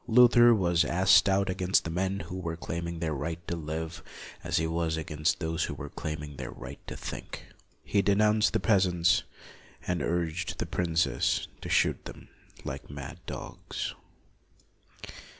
Luther 0.07 0.51
was 0.55 0.83
as 0.83 1.11
stout 1.11 1.47
against 1.47 1.83
the 1.83 1.91
men 1.91 2.21
who 2.21 2.35
were 2.35 2.57
claiming 2.57 2.97
their 2.97 3.13
right 3.13 3.47
to 3.47 3.55
live, 3.55 4.01
as 4.43 4.57
he 4.57 4.65
was 4.65 4.95
24 4.95 4.95
LUTHER 4.95 4.99
against 5.01 5.39
those 5.39 5.63
who 5.65 5.75
were 5.75 5.89
claiming 5.89 6.37
their 6.37 6.49
right 6.49 6.79
to 6.87 6.97
think. 6.97 7.45
He 7.83 8.01
denounced 8.01 8.53
the 8.53 8.59
peas 8.59 8.87
ants, 8.87 9.21
and 9.85 10.01
urged 10.01 10.57
the 10.57 10.65
princes 10.65 11.47
to 11.61 11.69
shoot 11.69 12.05
them 12.05 12.29
like 12.63 12.89
mad 12.89 13.19
dogs. 13.27 13.93